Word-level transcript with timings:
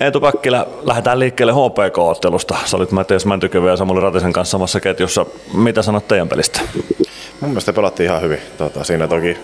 Eetu 0.00 0.20
Päkkilä, 0.20 0.66
lähdetään 0.82 1.18
liikkeelle 1.18 1.52
HPK-ottelusta. 1.52 2.56
Sä 2.64 2.76
olit 2.76 2.90
Matias 2.90 3.26
Mäntykyvä 3.26 3.70
ja 3.70 3.76
Samuli 3.76 4.00
Ratisen 4.00 4.32
kanssa 4.32 4.50
samassa 4.50 4.80
ketjussa. 4.80 5.26
Mitä 5.54 5.82
sanot 5.82 6.08
teidän 6.08 6.28
pelistä? 6.28 6.60
Mun 7.40 7.50
mielestä 7.50 7.72
pelattiin 7.72 8.04
ihan 8.04 8.22
hyvin. 8.22 8.38
Tota, 8.58 8.84
siinä 8.84 9.08
toki 9.08 9.36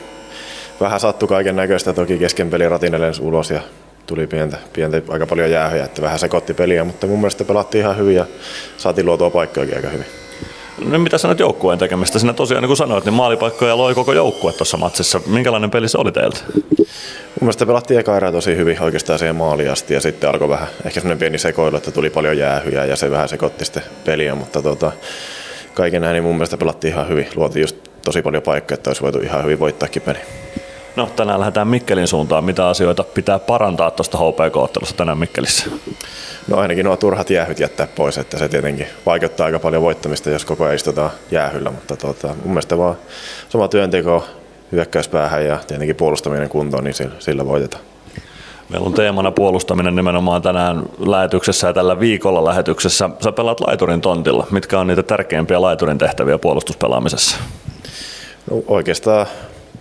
vähän 0.80 1.00
sattui 1.00 1.28
kaiken 1.28 1.56
näköistä. 1.56 1.92
Toki 1.92 2.18
kesken 2.18 2.50
peli 2.50 2.68
Ratinen 2.68 3.12
ulos 3.20 3.50
ja 3.50 3.60
tuli 4.06 4.26
pientä, 4.26 4.58
pientä, 4.72 5.02
aika 5.08 5.26
paljon 5.26 5.50
jäähyjä, 5.50 5.84
että 5.84 6.02
vähän 6.02 6.18
sekoitti 6.18 6.54
peliä, 6.54 6.84
mutta 6.84 7.06
mun 7.06 7.18
mielestä 7.18 7.44
pelattiin 7.44 7.82
ihan 7.82 7.96
hyvin 7.96 8.16
ja 8.16 8.26
saatiin 8.76 9.06
luotua 9.06 9.30
paikkojakin 9.30 9.76
aika 9.76 9.88
hyvin. 9.88 10.06
No, 10.84 10.98
mitä 10.98 11.18
sanot 11.18 11.38
joukkueen 11.38 11.78
tekemistä? 11.78 12.18
Sinä 12.18 12.32
tosiaan, 12.32 12.62
niin 12.62 12.68
kuin 12.68 12.76
sanoit, 12.76 13.04
niin 13.04 13.14
maalipaikkoja 13.14 13.76
loi 13.76 13.94
koko 13.94 14.12
joukkue 14.12 14.52
tuossa 14.52 14.76
matsissa. 14.76 15.20
Minkälainen 15.26 15.70
peli 15.70 15.88
se 15.88 15.98
oli 15.98 16.12
teiltä? 16.12 16.38
Mun 17.40 17.46
mielestä 17.46 17.66
pelattiin 17.66 18.00
eka 18.00 18.16
erää 18.16 18.32
tosi 18.32 18.56
hyvin 18.56 18.82
oikeastaan 18.82 19.18
siihen 19.18 19.36
maaliin 19.36 19.70
asti 19.70 19.94
ja 19.94 20.00
sitten 20.00 20.30
alkoi 20.30 20.48
vähän 20.48 20.68
ehkä 20.84 21.00
semmoinen 21.00 21.18
pieni 21.18 21.38
sekoilu, 21.38 21.76
että 21.76 21.90
tuli 21.90 22.10
paljon 22.10 22.38
jäähyjä 22.38 22.84
ja 22.84 22.96
se 22.96 23.10
vähän 23.10 23.28
sekoitti 23.28 23.64
sitten 23.64 23.82
peliä, 24.04 24.34
mutta 24.34 24.62
tota, 24.62 24.92
kaiken 25.74 26.02
näin 26.02 26.12
niin 26.12 26.22
mun 26.22 26.34
mielestä 26.34 26.56
pelattiin 26.56 26.94
ihan 26.94 27.08
hyvin. 27.08 27.28
Luotiin 27.34 27.60
just 27.60 27.76
tosi 28.04 28.22
paljon 28.22 28.42
paikkoja, 28.42 28.74
että 28.74 28.90
olisi 28.90 29.02
voitu 29.02 29.18
ihan 29.18 29.44
hyvin 29.44 29.58
voittaakin 29.58 30.02
peli. 30.02 30.18
No 30.96 31.10
tänään 31.16 31.40
lähdetään 31.40 31.68
Mikkelin 31.68 32.08
suuntaan. 32.08 32.44
Mitä 32.44 32.68
asioita 32.68 33.04
pitää 33.04 33.38
parantaa 33.38 33.90
tuosta 33.90 34.18
HPK-ottelusta 34.18 34.96
tänään 34.96 35.18
Mikkelissä? 35.18 35.66
No 36.48 36.56
ainakin 36.56 36.84
nuo 36.84 36.96
turhat 36.96 37.30
jäähyt 37.30 37.60
jättää 37.60 37.88
pois, 37.94 38.18
että 38.18 38.38
se 38.38 38.48
tietenkin 38.48 38.86
vaikuttaa 39.06 39.46
aika 39.46 39.58
paljon 39.58 39.82
voittamista, 39.82 40.30
jos 40.30 40.44
koko 40.44 40.64
ajan 40.64 40.76
istutaan 40.76 41.10
jäähyllä, 41.30 41.70
mutta 41.70 41.96
tuota, 41.96 42.28
mun 42.28 42.48
mielestä 42.48 42.78
vaan 42.78 42.96
sama 43.48 43.68
työnteko 43.68 44.24
hyökkäyspäähän 44.72 45.46
ja 45.46 45.58
tietenkin 45.66 45.96
puolustaminen 45.96 46.48
kuntoon, 46.48 46.84
niin 46.84 46.94
sillä, 46.94 47.14
sillä 47.18 47.46
voitetaan. 47.46 47.84
Meillä 48.68 48.86
on 48.86 48.94
teemana 48.94 49.30
puolustaminen 49.30 49.96
nimenomaan 49.96 50.42
tänään 50.42 50.82
lähetyksessä 50.98 51.66
ja 51.66 51.72
tällä 51.72 52.00
viikolla 52.00 52.44
lähetyksessä. 52.44 53.10
Sä 53.20 53.32
pelaat 53.32 53.60
laiturin 53.60 54.00
tontilla. 54.00 54.46
Mitkä 54.50 54.78
on 54.78 54.86
niitä 54.86 55.02
tärkeimpiä 55.02 55.62
laiturin 55.62 55.98
tehtäviä 55.98 56.38
puolustuspelaamisessa? 56.38 57.36
No, 58.50 58.62
oikeastaan 58.66 59.26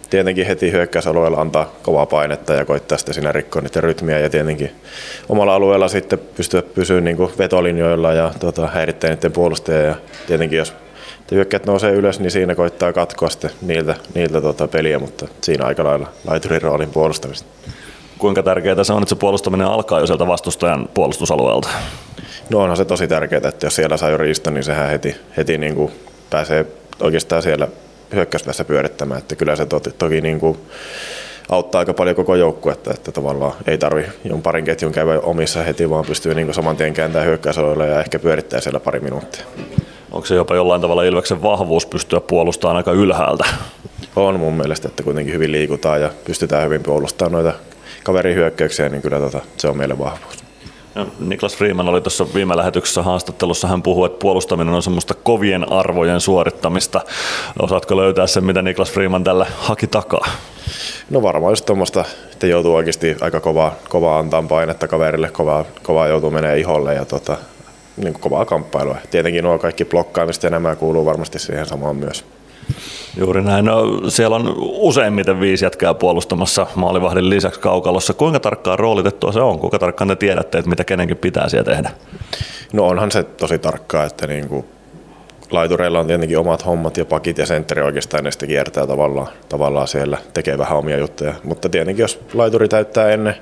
tietenkin 0.09 0.47
heti 0.47 0.71
hyökkäysalueella 0.71 1.41
antaa 1.41 1.71
kovaa 1.83 2.05
painetta 2.05 2.53
ja 2.53 2.65
koittaa 2.65 2.97
sitten 2.97 3.13
siinä 3.13 3.31
rikkoa 3.31 3.61
niiden 3.61 3.83
rytmiä 3.83 4.19
ja 4.19 4.29
tietenkin 4.29 4.71
omalla 5.29 5.55
alueella 5.55 5.87
sitten 5.87 6.19
pystyä 6.19 6.61
pysyä 6.61 7.01
niin 7.01 7.17
vetolinjoilla 7.37 8.13
ja 8.13 8.31
tota, 8.39 8.67
häirittää 8.67 9.09
niiden 9.09 9.31
puolustajia 9.31 9.83
ja 9.83 9.95
tietenkin 10.27 10.57
jos 10.57 10.73
hyökkäät 11.31 11.65
nousee 11.65 11.91
ylös, 11.91 12.19
niin 12.19 12.31
siinä 12.31 12.55
koittaa 12.55 12.93
katkoa 12.93 13.29
sitten 13.29 13.51
niiltä, 13.61 13.95
niiltä 14.13 14.41
tota 14.41 14.67
peliä, 14.67 14.99
mutta 14.99 15.27
siinä 15.41 15.65
aika 15.65 15.83
lailla 15.83 16.07
laiturin 16.27 16.61
roolin 16.61 16.89
puolustamista. 16.89 17.47
Kuinka 18.17 18.43
tärkeää 18.43 18.83
se 18.83 18.93
on, 18.93 19.01
että 19.01 19.09
se 19.09 19.15
puolustaminen 19.15 19.67
alkaa 19.67 19.99
jo 19.99 20.07
sieltä 20.07 20.27
vastustajan 20.27 20.89
puolustusalueelta? 20.93 21.69
No 22.49 22.59
onhan 22.59 22.77
se 22.77 22.85
tosi 22.85 23.07
tärkeää, 23.07 23.47
että 23.47 23.65
jos 23.65 23.75
siellä 23.75 23.97
saa 23.97 24.09
jo 24.09 24.17
riistä, 24.17 24.51
niin 24.51 24.63
sehän 24.63 24.89
heti, 24.89 25.15
heti 25.37 25.57
niin 25.57 25.75
kuin 25.75 25.91
pääsee 26.29 26.65
oikeastaan 26.99 27.43
siellä 27.43 27.67
hyökkäyspäässä 28.13 28.65
pyörittämään. 28.65 29.19
Että 29.19 29.35
kyllä 29.35 29.55
se 29.55 29.65
toki, 29.65 29.91
toki 29.91 30.21
niin 30.21 30.39
kuin 30.39 30.57
auttaa 31.49 31.79
aika 31.79 31.93
paljon 31.93 32.15
koko 32.15 32.35
joukkuetta, 32.35 32.91
että 32.93 33.11
tavallaan 33.11 33.53
ei 33.67 33.77
tarvi 33.77 34.05
jon 34.23 34.41
parin 34.41 34.65
ketjun 34.65 34.91
käydä 34.91 35.19
omissa 35.19 35.63
heti, 35.63 35.89
vaan 35.89 36.05
pystyy 36.05 36.33
niin 36.33 36.47
kuin 36.47 36.55
saman 36.55 36.77
tien 36.77 36.93
kääntämään 36.93 37.27
hyökkäysalueella 37.27 37.85
ja 37.85 37.99
ehkä 37.99 38.19
pyörittää 38.19 38.61
siellä 38.61 38.79
pari 38.79 38.99
minuuttia. 38.99 39.45
Onko 40.11 40.25
se 40.25 40.35
jopa 40.35 40.55
jollain 40.55 40.81
tavalla 40.81 41.03
Ilveksen 41.03 41.43
vahvuus 41.43 41.85
pystyä 41.85 42.21
puolustamaan 42.21 42.77
aika 42.77 42.91
ylhäältä? 42.91 43.45
On 44.15 44.39
mun 44.39 44.53
mielestä, 44.53 44.87
että 44.87 45.03
kuitenkin 45.03 45.33
hyvin 45.33 45.51
liikutaan 45.51 46.01
ja 46.01 46.09
pystytään 46.25 46.65
hyvin 46.65 46.83
puolustamaan 46.83 47.31
noita 47.43 47.59
kaverihyökkäyksiä, 48.03 48.89
niin 48.89 49.01
kyllä 49.01 49.19
tota, 49.19 49.39
se 49.57 49.67
on 49.67 49.77
meille 49.77 49.99
vahvuus. 49.99 50.45
Ja 50.95 51.05
Niklas 51.19 51.57
Freeman 51.57 51.89
oli 51.89 52.01
tuossa 52.01 52.25
viime 52.33 52.57
lähetyksessä 52.57 53.03
haastattelussa, 53.03 53.67
hän 53.67 53.81
puhui, 53.81 54.05
että 54.05 54.19
puolustaminen 54.19 54.73
on 54.73 54.83
semmoista 54.83 55.13
kovien 55.13 55.71
arvojen 55.71 56.21
suorittamista. 56.21 57.01
Osaatko 57.61 57.97
löytää 57.97 58.27
sen, 58.27 58.45
mitä 58.45 58.61
Niklas 58.61 58.91
Freeman 58.91 59.23
tällä 59.23 59.45
haki 59.57 59.87
takaa? 59.87 60.27
No 61.09 61.21
varmaan 61.21 61.51
just 61.51 61.65
tuommoista, 61.65 62.05
että 62.31 62.47
joutuu 62.47 62.75
oikeasti 62.75 63.15
aika 63.21 63.39
kovaa, 63.39 63.75
kovaa 63.89 64.19
antaa 64.19 64.43
painetta 64.43 64.87
kaverille, 64.87 65.29
kovaa, 65.29 65.65
kovaa 65.83 66.07
joutuu 66.07 66.31
menee 66.31 66.59
iholle 66.59 66.93
ja 66.93 67.05
tota, 67.05 67.37
niin 67.97 68.13
kovaa 68.13 68.45
kamppailua. 68.45 68.97
Tietenkin 69.11 69.43
nuo 69.43 69.59
kaikki 69.59 69.85
blokkaamista 69.85 70.45
ja 70.45 70.49
nämä 70.49 70.75
kuuluu 70.75 71.05
varmasti 71.05 71.39
siihen 71.39 71.65
samaan 71.65 71.95
myös. 71.95 72.25
Juuri 73.17 73.41
näin. 73.41 73.65
No, 73.65 74.09
siellä 74.09 74.35
on 74.35 74.55
useimmiten 74.57 75.39
viisi 75.39 75.65
jätkää 75.65 75.93
puolustamassa 75.93 76.67
maalivahdin 76.75 77.29
lisäksi 77.29 77.59
kaukalossa. 77.59 78.13
Kuinka 78.13 78.39
tarkkaan 78.39 78.79
roolitettua 78.79 79.31
se 79.31 79.39
on? 79.39 79.59
Kuinka 79.59 79.79
tarkkaan 79.79 80.07
te 80.07 80.15
tiedätte, 80.15 80.57
että 80.57 80.69
mitä 80.69 80.83
kenenkin 80.83 81.17
pitää 81.17 81.49
siellä 81.49 81.71
tehdä? 81.73 81.89
No 82.73 82.87
onhan 82.87 83.11
se 83.11 83.23
tosi 83.23 83.59
tarkkaa, 83.59 84.03
että 84.03 84.27
niin 84.27 84.49
kuin 84.49 84.65
laitureilla 85.51 85.99
on 85.99 86.07
tietenkin 86.07 86.37
omat 86.37 86.65
hommat 86.65 86.97
ja 86.97 87.05
pakit 87.05 87.37
ja 87.37 87.45
sentteri 87.45 87.81
oikeastaan 87.81 88.23
ne 88.23 88.31
sitten 88.31 88.49
kiertää 88.49 88.87
tavallaan, 88.87 89.27
tavallaan 89.49 89.87
siellä, 89.87 90.17
tekee 90.33 90.57
vähän 90.57 90.77
omia 90.77 90.97
juttuja. 90.97 91.33
Mutta 91.43 91.69
tietenkin 91.69 92.03
jos 92.03 92.19
laituri 92.33 92.67
täyttää 92.67 93.09
ennen 93.09 93.35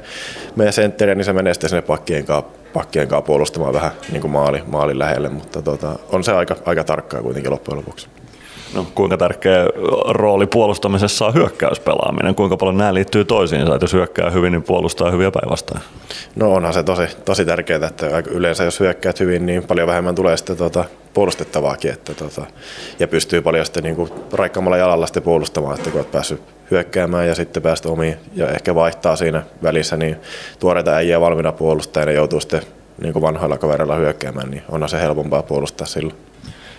meidän 0.56 0.74
sentteriä, 0.74 1.16
niin 1.16 1.26
se 1.26 1.34
menee 1.34 1.54
sitten 1.54 1.70
sinne 1.70 1.82
pakkien 1.82 2.26
kanssa, 2.26 2.52
pakkien 2.74 3.08
kanssa 3.08 3.26
puolustamaan 3.26 3.74
vähän 3.74 3.92
niin 4.12 4.22
kuin 4.22 4.32
maali, 4.32 4.64
maalin 4.68 5.00
lähelle, 5.00 5.30
mutta 5.30 5.62
tota, 5.62 6.00
on 6.12 6.24
se 6.24 6.32
aika, 6.32 6.56
aika 6.66 6.84
tarkkaa 6.84 7.22
kuitenkin 7.22 7.52
loppujen 7.52 7.78
lopuksi. 7.78 8.08
No, 8.76 8.86
kuinka 8.96 9.18
tärkeä 9.18 9.66
rooli 10.10 10.48
puolustamisessa 10.48 11.26
on 11.26 11.34
hyökkäyspelaaminen? 11.34 12.36
Kuinka 12.36 12.58
paljon 12.58 12.78
nämä 12.78 12.94
liittyy 12.94 13.26
toisiinsa, 13.26 13.76
että 13.76 13.84
jos 13.84 13.94
hyökkää 13.94 14.30
hyvin, 14.30 14.52
niin 14.52 14.64
puolustaa 14.64 15.12
hyviä 15.12 15.32
päinvastaan? 15.32 15.82
No 16.36 16.54
onhan 16.54 16.74
se 16.74 16.84
tosi, 16.84 17.18
tosi 17.26 17.46
tärkeää, 17.46 17.88
että 17.88 18.24
yleensä 18.30 18.64
jos 18.64 18.80
hyökkäät 18.80 19.20
hyvin, 19.20 19.46
niin 19.46 19.64
paljon 19.64 19.88
vähemmän 19.88 20.16
tulee 20.16 20.38
sitten 20.38 20.58
tuota, 20.58 20.86
puolustettavaakin. 21.14 21.92
Että 21.92 22.14
tuota, 22.14 22.46
ja 23.00 23.08
pystyy 23.08 23.42
paljon 23.42 23.66
sitten 23.66 23.84
niin 23.84 24.10
raikkaamalla 24.34 24.78
jalalla 24.78 25.06
sitten 25.06 25.24
puolustamaan, 25.24 25.78
että 25.78 25.90
kun 25.90 26.00
olet 26.00 26.12
päässyt 26.12 26.42
hyökkäämään 26.72 27.28
ja 27.28 27.36
sitten 27.36 27.64
päästä 27.64 27.90
omiin 27.90 28.18
ja 28.36 28.48
ehkä 28.48 28.76
vaihtaa 28.76 29.16
siinä 29.16 29.44
välissä, 29.64 29.98
niin 29.98 30.16
tuoreita 30.60 30.92
äijää 30.92 31.22
valmiina 31.22 31.52
puolustaa 31.52 32.02
ja 32.02 32.06
ne 32.06 32.14
joutuu 32.14 32.40
sitten 32.40 32.62
niin 33.02 33.14
kuin 33.14 33.24
vanhoilla 33.24 33.58
kavereilla 33.58 33.96
hyökkäämään, 33.96 34.52
niin 34.52 34.64
onhan 34.70 34.90
se 34.90 35.02
helpompaa 35.02 35.44
puolustaa 35.44 35.88
silloin. 35.88 36.33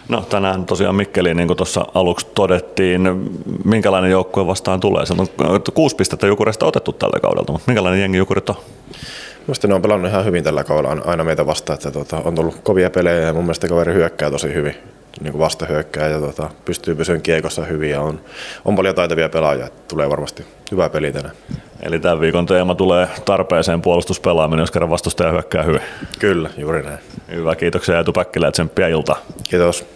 No 0.09 0.21
tänään 0.21 0.67
tosiaan 0.67 0.95
Mikkeliin, 0.95 1.37
niin 1.37 1.47
kuin 1.47 1.57
tuossa 1.57 1.87
aluksi 1.95 2.27
todettiin, 2.35 3.31
minkälainen 3.65 4.11
joukkue 4.11 4.47
vastaan 4.47 4.81
tulee? 4.81 5.07
Se 5.07 5.15
on 5.19 5.63
kuusi 5.75 5.97
pistettä 5.97 6.27
Jukurista 6.27 6.67
otettu 6.67 6.93
tältä 6.93 7.21
kaudelta, 7.21 7.53
mutta 7.53 7.65
minkälainen 7.67 8.01
jengi 8.01 8.19
Jukurit 8.19 8.49
on? 8.49 8.57
Mielestäni 9.39 9.69
ne 9.69 9.75
on 9.75 9.83
pelannut 9.83 10.11
ihan 10.11 10.25
hyvin 10.25 10.45
tällä 10.45 10.65
kaudella 10.65 11.03
aina 11.07 11.25
meitä 11.25 11.47
vastaan, 11.47 11.75
että 11.75 11.91
tuota, 11.91 12.23
on 12.25 12.35
tullut 12.35 12.61
kovia 12.63 12.91
pelejä 12.91 13.21
ja 13.21 13.33
mun 13.33 13.45
mielestä 13.45 13.69
kaveri 13.69 13.95
hyökkää 13.95 14.31
tosi 14.31 14.55
hyvin 14.55 14.77
niin 15.21 15.33
kuin 15.33 15.41
vastahyökkää 15.41 16.09
ja 16.09 16.19
tuota, 16.19 16.51
pystyy 16.65 16.95
pysymään 16.95 17.23
kiekossa 17.23 17.65
hyvin 17.65 17.91
ja 17.91 18.01
on, 18.01 18.21
on 18.65 18.77
paljon 18.77 18.95
taitavia 18.95 19.29
pelaajia, 19.29 19.67
että 19.67 19.83
tulee 19.89 20.11
varmasti 20.11 20.47
hyvä 20.71 20.89
peli 20.89 21.13
tänään. 21.13 21.35
Eli 21.83 22.01
tämän 22.01 22.21
viikon 22.21 22.47
teema 22.47 22.75
tulee 22.75 23.09
tarpeeseen 23.25 23.83
puolustuspelaaminen, 23.83 24.63
jos 24.63 24.71
kerran 24.71 24.91
vastustaja 24.91 25.31
hyökkää 25.31 25.63
hyvin. 25.63 25.81
Kyllä, 26.19 26.51
juuri 26.57 26.83
näin. 26.83 26.99
Hyvä, 27.33 27.57
kiitoksia 27.57 27.97
Eetu 27.97 28.13
Päkkilä 28.13 28.47
ja 28.47 28.53
tsemppiä 28.53 28.89
iltaa. 28.89 29.17
Kiitos. 29.51 29.87